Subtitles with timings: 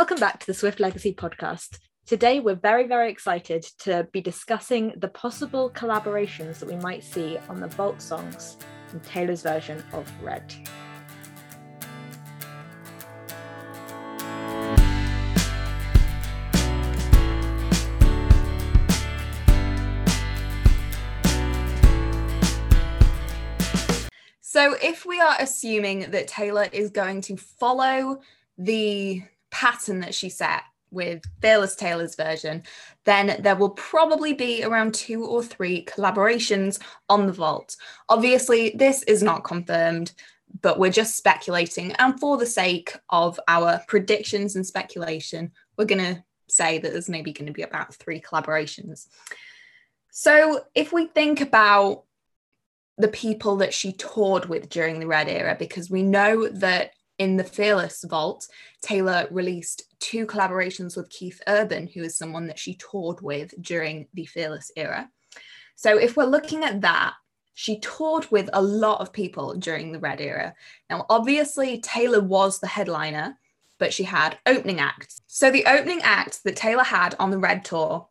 [0.00, 1.78] Welcome back to the Swift Legacy podcast.
[2.06, 7.36] Today, we're very, very excited to be discussing the possible collaborations that we might see
[7.50, 8.56] on the Vault songs
[8.94, 10.54] in Taylor's version of Red.
[24.40, 28.22] So, if we are assuming that Taylor is going to follow
[28.56, 29.24] the
[29.60, 32.62] pattern that she set with Fearless Taylor's version,
[33.04, 37.76] then there will probably be around two or three collaborations on the vault.
[38.08, 40.12] Obviously, this is not confirmed,
[40.62, 41.92] but we're just speculating.
[41.92, 47.10] And for the sake of our predictions and speculation, we're going to say that there's
[47.10, 49.08] maybe going to be about three collaborations.
[50.10, 52.04] So, if we think about
[52.96, 57.36] the people that she toured with during the Red era because we know that in
[57.36, 58.48] the Fearless Vault,
[58.80, 64.08] Taylor released two collaborations with Keith Urban, who is someone that she toured with during
[64.14, 65.08] the Fearless era.
[65.76, 67.12] So if we're looking at that,
[67.52, 70.54] she toured with a lot of people during the Red era.
[70.88, 73.38] Now, obviously, Taylor was the headliner,
[73.78, 75.20] but she had opening acts.
[75.26, 78.08] So the opening acts that Taylor had on the Red tour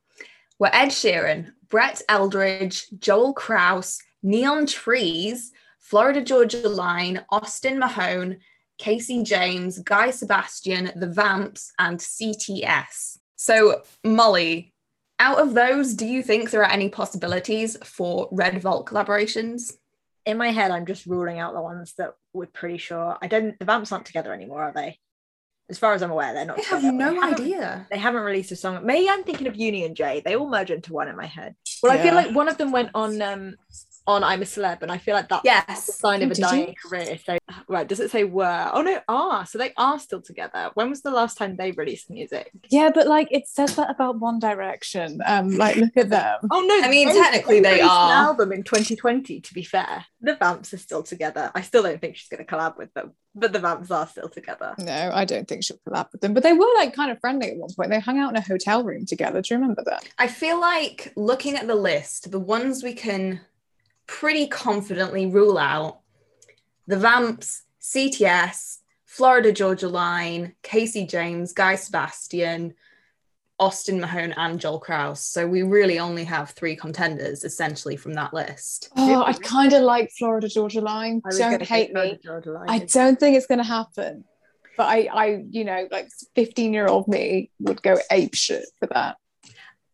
[0.59, 8.37] were Ed Sheeran, Brett Eldredge, Joel Crouse, Neon Trees, Florida Georgia Line, Austin Mahone,
[8.79, 13.19] Casey James, Guy Sebastian, The Vamps, and CTS.
[13.35, 14.73] So, Molly,
[15.19, 19.73] out of those, do you think there are any possibilities for Red Vault collaborations?
[20.25, 23.17] In my head, I'm just ruling out the ones that we're pretty sure.
[23.21, 23.57] I don't.
[23.59, 24.97] The Vamps aren't together anymore, are they?
[25.69, 26.59] As far as I'm aware, they're not.
[26.59, 27.87] I have no they idea.
[27.91, 28.85] They haven't released a song.
[28.85, 30.21] Maybe I'm thinking of Union J.
[30.23, 31.55] They all merge into one in my head.
[31.83, 31.99] Well, yeah.
[31.99, 33.55] I feel like one of them went on um,
[34.09, 35.87] on I'm a Celeb, and I feel like that's yes.
[35.87, 36.89] a sign of a dying you?
[36.89, 37.17] career.
[37.23, 38.69] So, right, does it say were?
[38.73, 39.45] Oh no, are.
[39.45, 40.71] So they are still together.
[40.73, 42.51] When was the last time they released music?
[42.69, 45.21] Yeah, but like it says that about One Direction.
[45.25, 46.39] Um, like look at them.
[46.51, 48.11] oh no, I mean they, technically they, they are.
[48.11, 49.41] An album in 2020.
[49.41, 51.51] To be fair, the Vamps are still together.
[51.53, 54.29] I still don't think she's going to collab with them, but the Vamps are still
[54.29, 54.73] together.
[54.79, 56.33] No, I don't think she'll collab with them.
[56.33, 57.91] But they were like kind of friendly at one point.
[57.91, 59.41] They hung out in a hotel room together.
[59.41, 60.07] Do you remember that?
[60.17, 63.41] I feel like looking at the list, the ones we can
[64.09, 65.99] pretty confidently rule out
[66.87, 72.73] the Vamps, CTS, Florida Georgia Line, Casey James, Guy Sebastian,
[73.59, 75.23] Austin Mahone, and Joel Crouse.
[75.23, 78.89] So we really only have three contenders essentially from that list.
[78.97, 81.21] Oh, I kind of like Florida Georgia Line.
[81.37, 82.17] Don't hate me.
[82.67, 84.23] I don't think it's going to happen.
[84.75, 88.87] But I, I, you know, like 15 year old me would go ape shit for
[88.87, 89.17] that.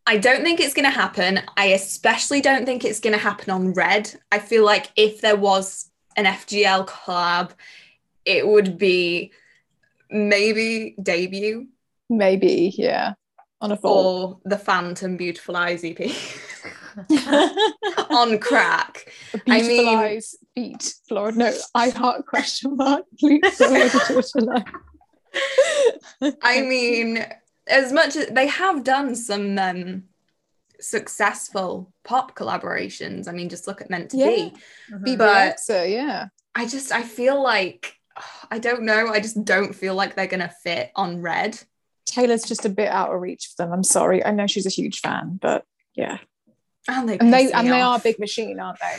[0.06, 1.40] I don't think it's going to happen.
[1.56, 4.14] I especially don't think it's going to happen on Red.
[4.30, 7.50] I feel like if there was an FGL collab,
[8.24, 9.32] it would be
[10.10, 11.66] maybe debut.
[12.08, 13.14] Maybe, yeah.
[13.60, 15.98] On a Or the Phantom Beautiful Eyes EP.
[18.10, 19.12] on crack.
[19.44, 20.94] Beautiful I mean, eyes, beat.
[21.10, 23.04] No, I heart question mark.
[23.18, 23.40] Please,
[26.42, 27.26] I mean,
[27.68, 30.04] as much as they have done some um,
[30.80, 33.28] successful pop collaborations.
[33.28, 34.26] I mean, just look at Meant to yeah.
[34.26, 34.52] Be.
[34.92, 35.16] Mm-hmm.
[35.16, 37.94] But so yeah, I just I feel like
[38.50, 39.08] I don't know.
[39.08, 41.60] I just don't feel like they're gonna fit on Red.
[42.04, 43.72] Taylor's just a bit out of reach for them.
[43.72, 44.24] I'm sorry.
[44.24, 46.18] I know she's a huge fan, but yeah.
[46.88, 48.96] And they and they and they are a big machine, aren't they?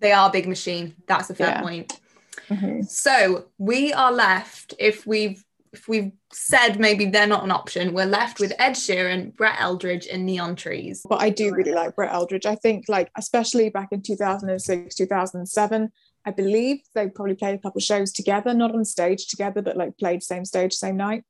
[0.00, 0.94] They are a big machine.
[1.06, 1.62] That's a fair yeah.
[1.62, 2.00] point.
[2.48, 2.82] Mm-hmm.
[2.82, 5.44] So we are left if we've
[5.78, 10.08] if we've said maybe they're not an option, we're left with Ed Sheeran, Brett Eldredge,
[10.12, 11.06] and Neon Trees.
[11.08, 12.46] But I do really like Brett Eldredge.
[12.46, 15.92] I think, like, especially back in 2006, 2007,
[16.26, 19.96] I believe they probably played a couple shows together, not on stage together, but like
[19.98, 21.22] played same stage, same night.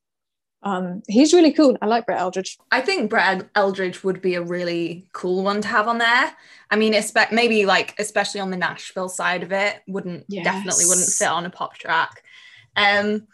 [0.62, 1.76] Um, he's really cool.
[1.80, 2.56] I like Brett Eldredge.
[2.72, 6.34] I think Brett Eldredge would be a really cool one to have on there.
[6.70, 10.44] I mean, espe- maybe like especially on the Nashville side of it, wouldn't yes.
[10.44, 12.22] definitely wouldn't sit on a pop track.
[12.76, 13.28] Um,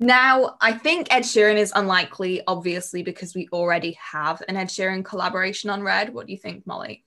[0.00, 5.04] now, I think Ed Sheeran is unlikely, obviously, because we already have an Ed Sheeran
[5.04, 6.14] collaboration on Red.
[6.14, 7.04] What do you think, Molly?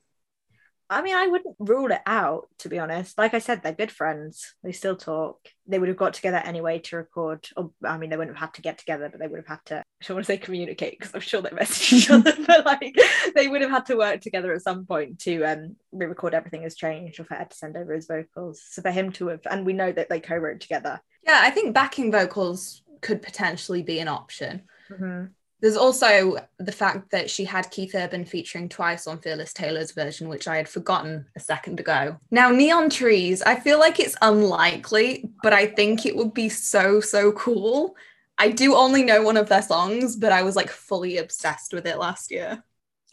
[0.91, 3.17] I mean, I wouldn't rule it out, to be honest.
[3.17, 4.53] Like I said, they're good friends.
[4.63, 5.39] They still talk.
[5.65, 7.47] They would have got together anyway to record.
[7.57, 9.65] Or, I mean, they wouldn't have had to get together, but they would have had
[9.65, 12.63] to, I don't want to say communicate because I'm sure they message each other, but
[12.63, 12.95] like
[13.33, 16.61] they would have had to work together at some point to um, re record Everything
[16.61, 18.61] Has Changed or for Ed to send over his vocals.
[18.69, 21.01] So for him to have, and we know that they co wrote together.
[21.25, 24.63] Yeah, I think backing vocals could potentially be an option.
[24.89, 25.25] Mm-hmm.
[25.61, 30.27] There's also the fact that she had Keith Urban featuring twice on Fearless Taylor's version,
[30.27, 32.17] which I had forgotten a second ago.
[32.31, 36.99] Now, Neon Trees, I feel like it's unlikely, but I think it would be so,
[36.99, 37.95] so cool.
[38.37, 41.85] I do only know one of their songs, but I was like fully obsessed with
[41.85, 42.61] it last year.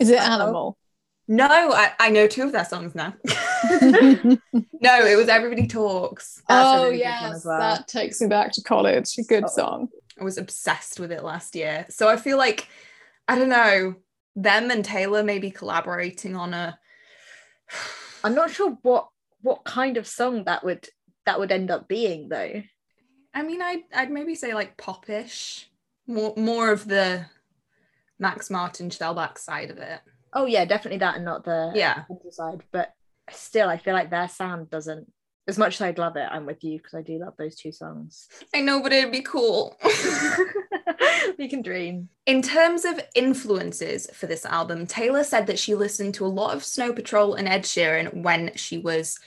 [0.00, 0.42] Is it Uh-oh.
[0.42, 0.78] Animal?
[1.28, 3.14] No, I, I know two of their songs now.
[3.24, 4.38] no,
[5.06, 6.42] it was Everybody Talks.
[6.48, 7.58] That's oh really yes, well.
[7.60, 9.14] that takes me back to college.
[9.28, 9.48] Good Oh.
[9.48, 9.88] song.
[10.20, 11.86] I was obsessed with it last year.
[11.88, 12.68] So I feel like,
[13.28, 13.94] I don't know,
[14.36, 16.78] them and Taylor maybe collaborating on a.
[18.24, 19.08] I'm not sure what
[19.42, 20.86] what kind of song that would
[21.26, 22.62] that would end up being though.
[23.32, 25.70] I mean, I'd, I'd maybe say like popish,
[26.06, 27.24] more more of the
[28.18, 30.00] Max Martin Shellback side of it.
[30.32, 32.04] Oh yeah, definitely that and not the Yeah.
[32.30, 32.62] side.
[32.72, 32.92] But
[33.30, 35.10] still, I feel like their sound doesn't.
[35.48, 37.72] As much as I'd love it, I'm with you because I do love those two
[37.72, 38.28] songs.
[38.54, 39.76] I know, but it'd be cool.
[41.38, 42.08] we can dream.
[42.26, 46.54] In terms of influences for this album, Taylor said that she listened to a lot
[46.54, 49.18] of Snow Patrol and Ed Sheeran when she was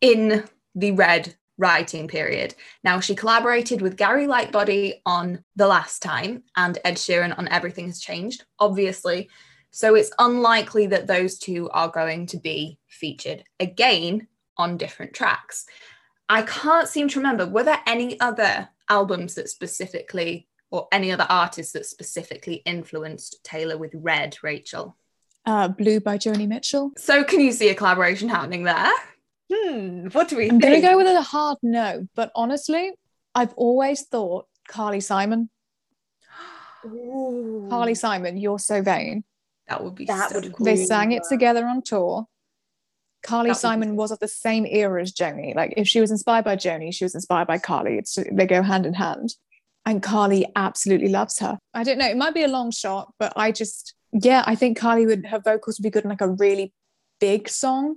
[0.00, 0.44] in
[0.74, 2.54] the Red writing period.
[2.82, 7.86] Now, she collaborated with Gary Lightbody on The Last Time and Ed Sheeran on Everything
[7.86, 9.28] Has Changed, obviously.
[9.72, 15.66] So it's unlikely that those two are going to be featured again on different tracks.
[16.28, 21.26] I can't seem to remember, were there any other albums that specifically or any other
[21.28, 24.96] artists that specifically influenced Taylor with Red, Rachel.
[25.44, 26.92] Uh, Blue by Joni Mitchell.
[26.96, 28.90] So can you see a collaboration happening there?
[29.52, 30.06] Hmm.
[30.08, 30.62] What do we I'm think?
[30.62, 32.92] gonna go with a hard no, but honestly,
[33.34, 35.50] I've always thought Carly Simon.
[36.86, 37.66] Ooh.
[37.68, 39.24] Carly Simon, you're so vain.
[39.68, 40.64] That would be That so would- cool.
[40.64, 42.26] They sang it together on tour.
[43.22, 45.54] Carly That would be Simon was of the same era as Joni.
[45.54, 47.96] Like if she was inspired by Joni, she was inspired by Carly.
[47.98, 49.34] It's they go hand in hand.
[49.84, 51.58] And Carly absolutely loves her.
[51.74, 54.76] I don't know, it might be a long shot, but I just yeah, I think
[54.78, 56.72] Carly would her vocals would be good in like a really
[57.20, 57.96] big song.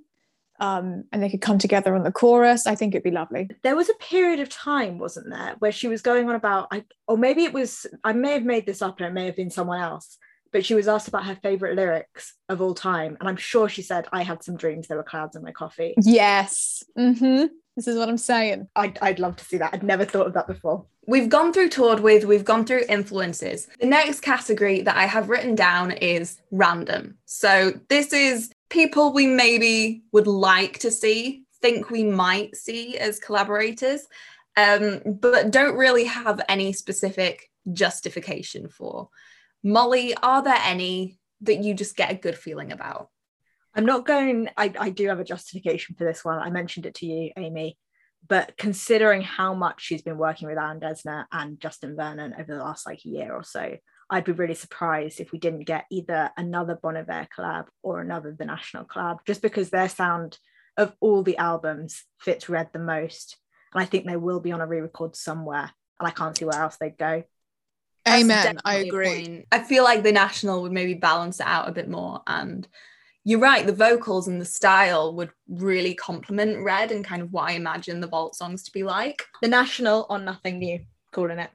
[0.57, 2.65] Um, and they could come together on the chorus.
[2.65, 3.49] I think it'd be lovely.
[3.63, 6.85] there was a period of time, wasn't there, where she was going on about, I,
[7.09, 9.49] or maybe it was, I may have made this up and it may have been
[9.51, 10.17] someone else,
[10.55, 13.17] but she was asked about her favorite lyrics of all time.
[13.19, 15.95] And I'm sure she said, I had some dreams, there were clouds in my coffee.
[16.01, 16.81] Yes.
[16.97, 17.47] Mm-hmm.
[17.75, 18.69] This is what I'm saying.
[18.73, 19.73] I'd, I'd love to see that.
[19.73, 20.85] I'd never thought of that before.
[21.07, 23.67] We've gone through toured with, we've gone through influences.
[23.81, 27.17] The next category that I have written down is random.
[27.25, 33.19] So this is people we maybe would like to see, think we might see as
[33.19, 34.07] collaborators,
[34.55, 39.09] um, but don't really have any specific justification for.
[39.65, 43.09] Molly, are there any that you just get a good feeling about?
[43.73, 46.37] I'm not going, I, I do have a justification for this one.
[46.37, 47.75] I mentioned it to you, Amy.
[48.27, 52.63] But considering how much she's been working with Aaron Dessner and Justin Vernon over the
[52.63, 53.75] last like a year or so,
[54.07, 58.35] I'd be really surprised if we didn't get either another Bon Iver collab or another
[58.37, 60.37] The National collab, just because their sound
[60.77, 63.37] of all the albums fits Red the most.
[63.73, 66.61] And I think they will be on a re-record somewhere, and I can't see where
[66.61, 67.23] else they'd go.
[68.05, 68.59] That's Amen.
[68.65, 69.45] I agree.
[69.51, 72.21] I feel like the national would maybe balance it out a bit more.
[72.27, 72.67] And
[73.23, 77.49] you're right, the vocals and the style would really complement Red and kind of what
[77.49, 79.23] I imagine the Vault songs to be like.
[79.41, 80.79] The National on Nothing New,
[81.11, 81.49] calling it.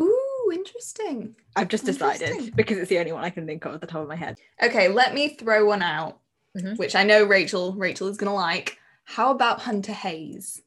[0.00, 1.34] Ooh, interesting.
[1.56, 4.02] I've just decided because it's the only one I can think of at the top
[4.02, 4.38] of my head.
[4.62, 6.20] Okay, let me throw one out,
[6.56, 6.78] Mhm.
[6.78, 8.78] which I know Rachel Rachel is gonna like.
[9.04, 10.62] How about Hunter Hayes?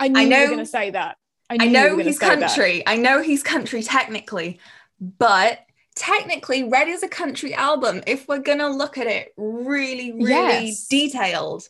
[0.00, 1.18] I knew I you know- were going to say that.
[1.60, 2.38] I you know he's that.
[2.40, 2.82] country.
[2.86, 4.58] I know he's country technically,
[5.00, 5.60] but
[5.94, 10.86] technically Red is a country album if we're gonna look at it really, really Yes.
[10.86, 11.68] detailed.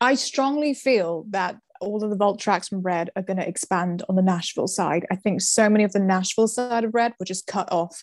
[0.00, 4.02] I strongly feel that all of the vault tracks from Red are going to expand
[4.08, 5.06] on the Nashville side.
[5.12, 8.02] I think so many of the Nashville side of Red were just cut off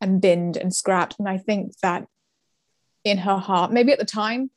[0.00, 1.16] and binned and scrapped.
[1.18, 2.06] And I think that
[3.02, 4.50] in her heart, maybe at the time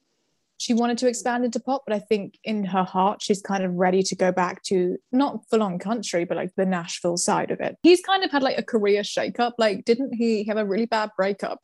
[0.57, 3.73] she wanted to expand into pop, but I think in her heart she's kind of
[3.73, 7.59] ready to go back to not full on country, but like the Nashville side of
[7.59, 7.77] it.
[7.83, 9.53] He's kind of had like a career shakeup.
[9.57, 11.59] Like, didn't he have a really bad breakup?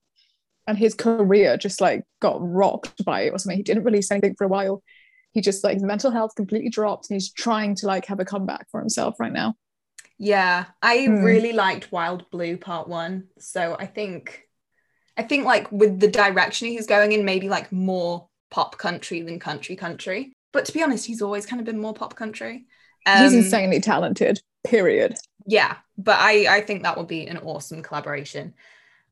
[0.67, 3.57] And his career just like got rocked by it or something.
[3.57, 4.81] He didn't release anything for a while
[5.33, 8.25] he just like his mental health completely dropped and he's trying to like have a
[8.25, 9.55] comeback for himself right now
[10.19, 11.23] Yeah, I Hmm.
[11.23, 13.27] really liked Wild Blue Part One.
[13.39, 14.43] So I think,
[15.17, 19.39] I think like with the direction he's going in, maybe like more pop country than
[19.39, 20.31] country country.
[20.51, 22.67] But to be honest, he's always kind of been more pop country.
[23.05, 25.17] he's Um, insanely talented period
[25.47, 28.53] Yeah, but I I think that would be an awesome collaboration.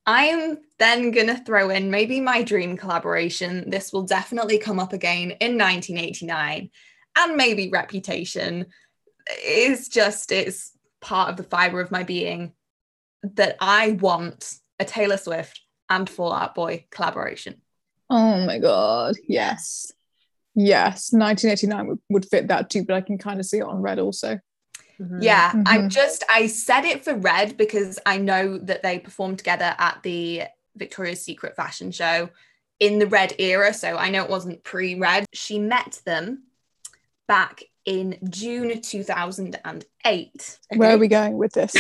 [0.06, 3.70] I'm then gonna throw in maybe my dream collaboration.
[3.70, 6.70] This will definitely come up again in 1989,
[7.18, 8.68] and maybe Reputation.
[9.44, 10.72] is just it's
[11.02, 12.54] part of the fiber of my being
[13.24, 17.62] that I want a Taylor Swift and Fall Out Boy collaboration.
[18.12, 19.91] Oh my god yes
[20.53, 23.82] yes 1989 would, would fit that too but i can kind of see it on
[23.82, 24.39] red also
[25.00, 25.24] Mhm.
[25.24, 25.89] Yeah, I Mhm.
[25.89, 30.44] just I said it for Red because I know that they performed together at the
[30.75, 32.30] Victoria's Secret fashion show
[32.80, 35.25] in the Red era, so I know it wasn't pre-Red.
[35.34, 36.44] She met them
[37.27, 40.60] back in June 2008.
[40.75, 41.75] Where are we going with this?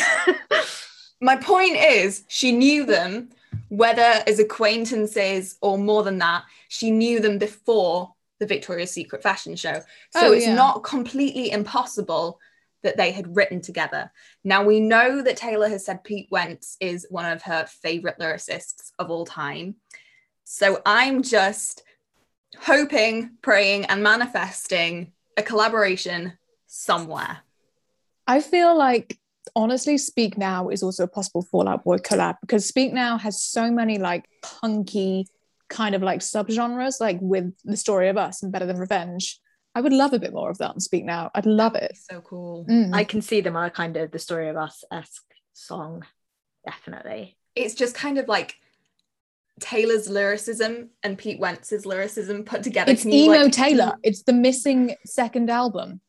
[1.21, 3.29] My point is, she knew them
[3.71, 9.55] whether as acquaintances or more than that, she knew them before the Victoria's Secret fashion
[9.55, 9.79] show.
[10.09, 10.55] So Oh, it's yeah.
[10.55, 12.37] not completely impossible
[12.83, 14.11] that they had written together.
[14.43, 18.91] Now we know that Taylor has said Pete Wentz is one of her favorite lyricists
[18.99, 19.75] of all time.
[20.43, 21.83] So I'm just
[22.59, 26.33] hoping, praying, and manifesting a collaboration
[26.67, 27.37] somewhere.
[28.27, 29.17] I feel like
[29.55, 33.41] honestly, Speak Now is also a possible Fall Out Boy collab because Speak Now has
[33.41, 35.27] so many like punky
[35.69, 39.39] kind of like subgenres, like with the story of us and Better Than Revenge.
[39.73, 41.31] I would love a bit more of that on Speak Now.
[41.33, 41.97] I'd love it.
[41.97, 42.65] So cool.
[42.69, 42.93] Mm.
[42.93, 46.05] I can see them on a kind of the story of us esque song,
[46.65, 47.37] definitely.
[47.55, 48.55] it's just kind of like
[49.59, 52.91] Taylor's lyricism and Pete Wentz's lyricism put together.
[52.91, 53.93] it's Can you, emo like, Taylor.
[54.03, 56.01] It's the missing second album.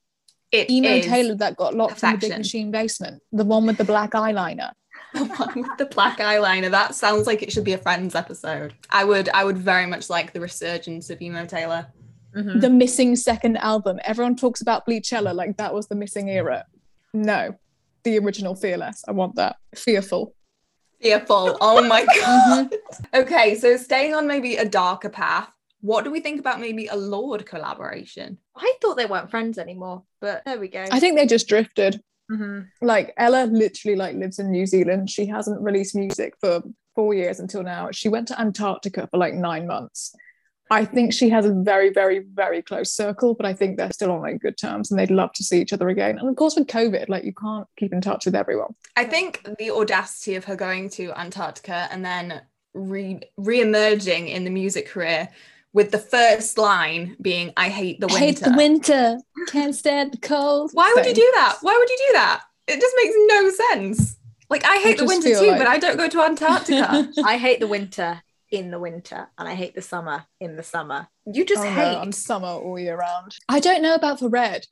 [0.53, 2.39] It Emo Taylor that got locked in the Big.
[2.39, 3.23] Machine basement.
[3.33, 4.71] The one with the black eyeliner.
[5.15, 6.71] the one with the black eyeliner.
[6.71, 8.75] That sounds like it should be a Friends episode.
[8.91, 11.87] I would, I would very much like the resurgence of emo Taylor.
[12.37, 12.61] Mhm.
[12.61, 13.99] The missing second album.
[14.05, 16.65] Everyone talks about Bleachella like that was the missing era.
[17.13, 17.55] No,
[18.05, 19.05] the original Fearless.
[19.07, 19.57] I want that.
[19.75, 20.35] Fearful.
[21.03, 21.59] Fearful.
[21.61, 22.69] Oh my Mm-hmm.
[22.69, 22.75] god.
[23.23, 25.51] Okay, so staying on maybe a darker path.
[25.83, 28.39] What do we think about maybe a Lorde collaboration?
[28.57, 30.85] I thought they weren't friends anymore, but there we go.
[30.91, 32.01] I think they just drifted.
[32.31, 32.69] Mhm.
[32.81, 35.11] Like Ella literally like lives in New Zealand.
[35.11, 36.63] She hasn't released music for
[36.95, 37.91] four years until now.
[37.91, 40.15] She went to Antarctica for like nine months.
[40.71, 44.13] I think she has a very, very, very close circle, but I think they're still
[44.13, 46.19] on like good terms and they'd love to see each other again.
[46.19, 48.75] And of course, with COVID, like you can't keep in touch with everyone.
[48.97, 52.41] I think the audacity of her going to Antarctica and then
[52.73, 55.29] re re-emerging in the music career
[55.73, 59.19] with the first line being "I hate the winter." I hate the winter.
[59.49, 60.71] Can't stand the cold.
[60.73, 61.59] Why would you do that?
[61.63, 62.43] Why would you do that?
[62.67, 64.17] It just makes no sense.
[64.51, 67.09] Like I hate the winter too, like- but I don't go to Antarctica.
[67.25, 71.09] I hate the winter in the winter, and I hate the summer in the summer.
[71.27, 71.97] you just Oh, no, hate.
[71.97, 73.35] I'm summer all year round.
[73.49, 74.67] I don't know about for red.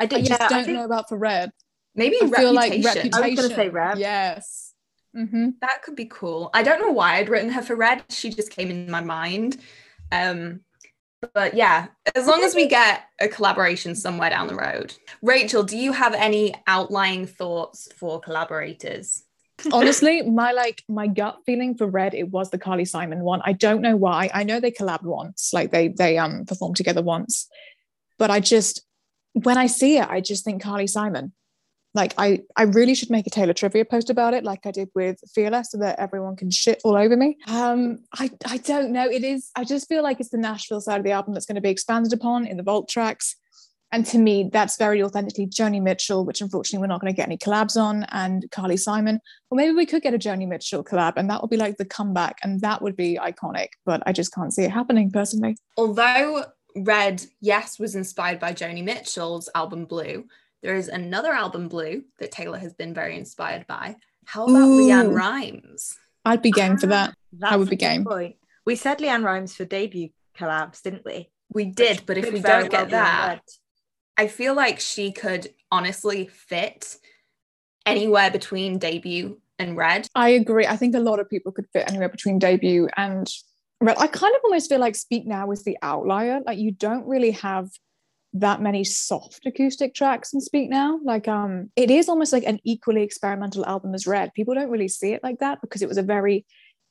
[0.00, 1.50] I, I just yeah, don't think know about for red.
[1.94, 3.10] Maybe I feel like reputation.
[3.12, 3.98] I was gonna say red.
[3.98, 4.72] Yes.
[5.14, 6.48] hmm that could be cool.
[6.54, 8.04] I don't know why I'd written her for red.
[8.08, 9.58] She just came in my mind.
[10.12, 10.60] Um,
[11.34, 14.94] but yeah, as long as we get a collaboration somewhere down the road.
[15.20, 19.24] Rachel, do you have any outlying thoughts for collaborators?
[19.72, 23.40] Honestly, my like my gut feeling for red, it was the Carly Simon one.
[23.44, 24.30] I don't know why.
[24.32, 27.48] I know they collabed once, like they they um performed together once,
[28.18, 28.86] but I just
[29.32, 31.32] when I see it, I just think Carly Simon.
[31.98, 34.88] Like I I really should make a Taylor trivia post about it, like I did
[34.94, 37.36] with Fearless, so that everyone can shit all over me.
[37.48, 39.10] Um, I I don't know.
[39.10, 39.50] It is.
[39.56, 41.70] I just feel like it's the Nashville side of the album that's going to be
[41.70, 43.34] expanded upon in the vault tracks.
[43.90, 47.26] And to me, that's very authentically Joni Mitchell, which unfortunately we're not going to get
[47.26, 49.18] any collabs on, and Carly Simon.
[49.50, 51.84] Or maybe we could get a Joni Mitchell collab, and that would be like the
[51.84, 53.70] comeback, and that would be iconic.
[53.84, 55.56] But I just can't see it happening personally.
[55.76, 56.44] Although
[56.76, 60.26] Red, yes, was inspired by Joni Mitchell's album Blue,
[60.62, 63.96] there is another album Blue that Taylor has been very inspired by.
[64.24, 64.80] How about Ooh.
[64.80, 65.98] LeAnn Rimes?
[66.24, 67.52] I'd be game for ah, that.
[67.52, 68.04] I would be game.
[68.04, 68.36] Point.
[68.66, 71.30] We said LeAnn Rimes for debut collabs, didn't we?
[71.52, 73.40] We did, but if we don't get on that,
[74.16, 76.96] I feel like she could honestly fit
[77.86, 80.08] anywhere between debut and red.
[80.14, 80.66] I agree.
[80.66, 83.26] I think a lot of people could fit anywhere between debut and
[83.80, 83.96] Red.
[83.98, 86.40] I kind of almost feel like Speak Now is the outlier.
[86.44, 87.70] Like you don't really have
[88.34, 91.00] that many soft acoustic tracks in Speak Now.
[91.02, 94.34] Like um it is almost like an equally experimental album as Red.
[94.34, 96.44] People don't really see it like that because it was a very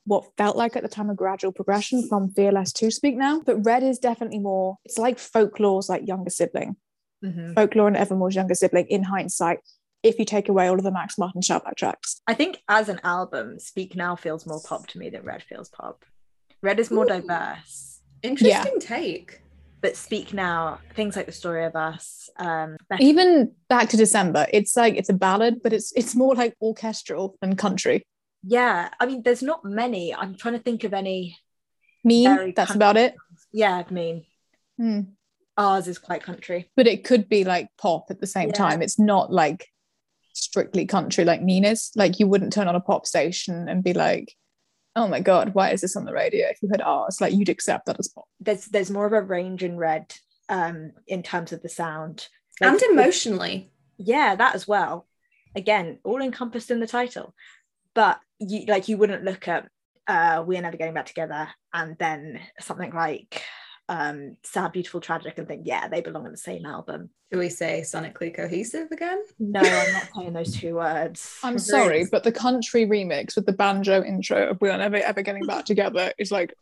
[0.04, 3.42] what felt like at the time a gradual progression from Fearless to Speak Now.
[3.44, 6.76] But Red is definitely more, it's like folklore's like younger sibling.
[7.22, 7.54] Mhm.
[7.54, 9.58] Folklore and Evermore's younger sibling in hindsight,
[10.02, 12.22] if you take away all of the Max Martin Shellback tracks.
[12.26, 15.68] I think as an album, Speak Now feels more pop to me than Red feels
[15.68, 16.04] pop.
[16.62, 17.08] Red is more Ooh.
[17.20, 19.42] diverse, Interesting take.
[19.80, 24.46] But Speak Now, things like the story of us, um, Becky- even back to december
[24.52, 28.04] it's like it's a ballad but it's it's more like orchestral than country
[28.44, 28.88] yeah.
[29.00, 30.14] I mean, there's not many.
[30.14, 31.36] I'm trying to think of any.
[32.04, 33.14] mean that's about it
[33.52, 34.24] Yeah, I mean,
[34.78, 35.00] Hmm.
[35.56, 36.70] ours is quite country.
[36.76, 38.54] but it could be like pop at the same Yeah.
[38.54, 39.66] time it's not like
[40.34, 43.92] strictly country like mean is like you wouldn't turn on a pop station and be
[43.92, 44.32] like
[44.98, 47.48] oh my god why is this on the radio if you had ours like you'd
[47.48, 50.14] accept that as pop There's there's more of a range in Red,
[50.48, 52.28] um, in terms of the sound.
[52.60, 53.70] And emotionally.
[53.96, 55.06] yeah, that as well.
[55.54, 57.34] Again, all encompassed in the title.
[57.94, 59.68] But you like you wouldn't look at
[60.06, 63.42] uh We're Never Getting Back Together and then something like
[63.88, 67.10] um Sad, Beautiful, Tragic and think, yeah, they belong in the same album.
[67.30, 69.22] Do we say sonically cohesive again?
[69.38, 71.38] No, I'm not saying those two words.
[71.42, 75.22] I'm sorry, but the country remix with the banjo intro of We Are Never Ever
[75.22, 76.54] Getting Back Together is like,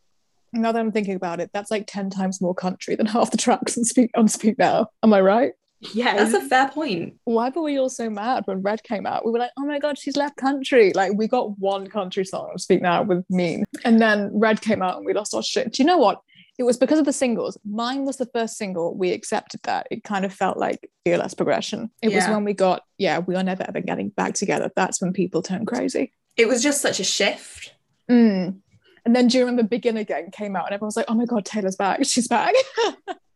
[0.53, 3.37] now that I'm thinking about it, that's like 10 times more country than half the
[3.37, 4.87] tracks on Speak on Speak Now.
[5.03, 5.53] Am I right?
[5.93, 7.15] Yeah, That's a fair point.
[7.25, 9.25] Why were we all so mad when Red came out?
[9.25, 10.91] We were like, oh my god, she's left country.
[10.93, 13.63] Like we got one country song on Speak Now with Mean.
[13.85, 15.73] And then Red came out and we lost our shit.
[15.73, 16.21] Do you know what?
[16.57, 17.57] It was because of the singles.
[17.63, 18.95] Mine was the first single.
[18.95, 19.87] We accepted that.
[19.91, 21.91] It kind of felt like fearless progression.
[22.01, 24.71] It was when we got, yeah, we are never ever getting back together.
[24.75, 26.13] That's when people turned crazy.
[26.35, 27.73] It was just such a shift.
[28.09, 28.59] Mm.
[29.05, 31.25] And then do you remember Begin Again came out and everyone was like, oh my
[31.25, 31.99] god, Taylor's back.
[32.05, 32.53] She's back.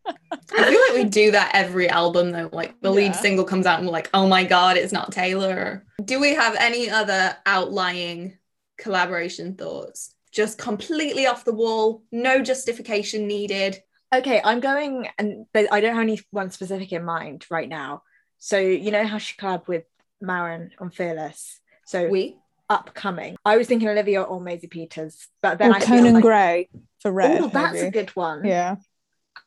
[0.06, 2.50] I feel like we do that every album though.
[2.52, 5.86] Like the lead single comes out and we're like, oh my god, it's not Taylor.
[6.04, 8.38] Do we have any other outlying
[8.78, 10.14] collaboration thoughts?
[10.32, 13.82] Just completely off the wall, no justification needed.
[14.14, 18.04] Okay, I'm going, and but I don't have any one specific in mind right now.
[18.40, 19.84] So you know how she collabed with
[20.22, 21.60] Maren on Fearless.
[21.86, 22.38] So We
[22.70, 23.36] upcoming.
[23.44, 26.70] I was thinking Olivia or Maisie Peters, but then or I feel Conan like, Gray
[27.02, 27.42] for Red.
[27.42, 27.88] oh, that's maybe.
[27.88, 28.46] a good one.
[28.46, 28.76] Yeah.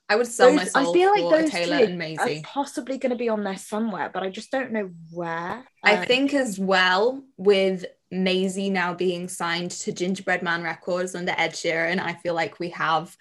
[0.09, 2.43] I would sell Those- my soul I feel like those Taylor two and are Maisie.
[2.45, 5.65] possibly going to be on there somewhere, but I just don't know where.
[5.83, 11.35] I Uh, think as well with Maisie now being signed to Gingerbread Man Records under
[11.37, 13.17] Ed Sheeran, I feel like we have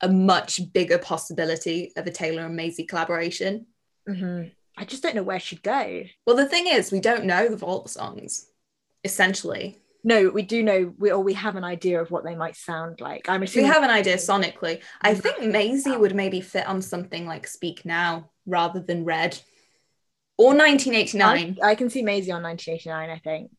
[0.00, 3.66] a much bigger possibility of a Taylor and Maisie collaboration.
[4.08, 4.52] mhm.
[4.76, 6.04] I just don't know where she'd go.
[6.24, 8.46] Well, the thing is, we don't know the vault songs,
[9.02, 9.80] essentially.
[10.04, 13.00] No, we do know we or we have an idea of what they might sound
[13.00, 13.28] like.
[13.28, 14.80] I'm assuming We have an idea sonically.
[15.02, 19.36] I think Maisie would maybe fit on something like Speak Now rather than Red
[20.36, 21.58] or 1989.
[21.60, 23.50] I, I can see Maisie on 1989, I think.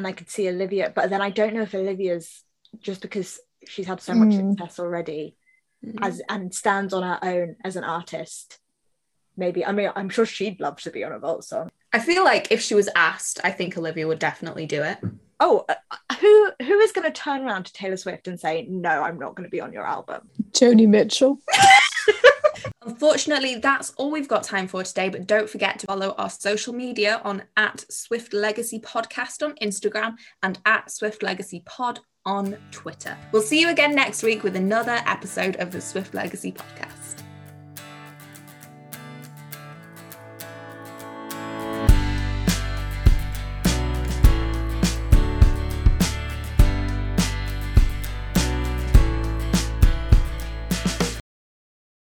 [0.00, 2.42] And I could see Olivia, but then I don't know if Olivia's
[2.80, 3.38] just because
[3.68, 4.52] she's had so much Mm.
[4.56, 5.36] success already
[5.84, 5.98] Mm.
[6.00, 8.58] as and stands on her own as an artist.
[9.36, 11.68] Maybe I mean I'm sure she'd love to be on a vault song.
[11.92, 14.96] I feel like if she was asked, I think Olivia would definitely do it.
[15.38, 15.74] Oh, uh,
[16.18, 19.02] who who is going to turn around to Taylor Swift and say no?
[19.02, 20.30] I'm not going to be on your album.
[20.52, 21.38] Joni Mitchell.
[22.82, 26.72] Unfortunately, that's all we've got time for today, but don't forget to follow our social
[26.72, 33.16] media on at Swift Legacy Podcast on Instagram and at Swift Legacy Pod on Twitter.
[33.32, 37.19] We'll see you again next week with another episode of the Swift Legacy Podcast.